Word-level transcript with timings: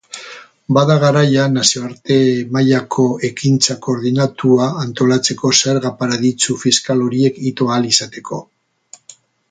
Bada 0.77 0.93
garaia 1.01 1.43
nazioarte-mailako 1.57 3.05
ekintza 3.29 3.77
koordinatua 3.87 4.71
antolatzeko 4.87 5.53
zerga-paradisu 5.61 6.61
fiskal 6.67 7.09
horiek 7.09 7.43
ito 7.53 7.73
ahal 7.75 7.91
izateko. 7.95 8.47